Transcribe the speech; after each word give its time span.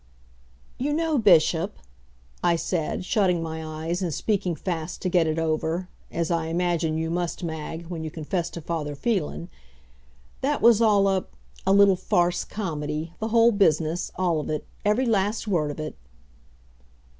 "You 0.79 0.93
know, 0.93 1.19
Bishop," 1.19 1.75
I 2.43 2.55
said, 2.55 3.05
shutting 3.05 3.43
my 3.43 3.63
eyes 3.63 4.01
and 4.01 4.11
speaking 4.11 4.55
fast 4.55 4.99
to 5.03 5.09
get 5.09 5.27
it 5.27 5.37
over 5.37 5.89
as 6.11 6.31
I 6.31 6.47
imagine 6.47 6.97
you 6.97 7.11
must, 7.11 7.43
Mag, 7.43 7.85
when 7.85 8.03
you 8.03 8.09
confess 8.09 8.49
to 8.49 8.61
Father 8.61 8.95
Phelan 8.95 9.47
"that 10.41 10.59
was 10.59 10.81
all 10.81 11.07
a 11.07 11.25
a 11.67 11.71
little 11.71 11.95
farce 11.95 12.43
comedy 12.43 13.13
the 13.19 13.27
whole 13.27 13.51
business 13.51 14.11
all 14.15 14.39
of 14.39 14.49
it 14.49 14.65
every 14.83 15.05
last 15.05 15.47
word 15.47 15.69
of 15.69 15.79
it!" 15.79 15.95